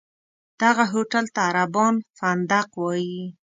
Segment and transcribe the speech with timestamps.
[0.61, 3.23] دغه هوټل ته عربان فندق وایي.